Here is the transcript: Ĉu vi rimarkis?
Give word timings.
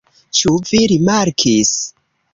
Ĉu 0.37 0.53
vi 0.69 0.79
rimarkis? 0.93 1.75